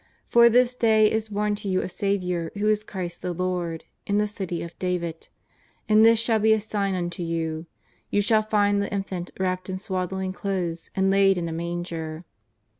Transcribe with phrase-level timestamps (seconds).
[0.25, 4.17] For this day is born to you a Saviour who is Christ the Lord in
[4.17, 5.27] the city of David.
[5.87, 7.67] And this shall be a sign unto you.
[8.09, 12.25] You shall find the Infant wrapped in swaddling clothes and laid in a manger.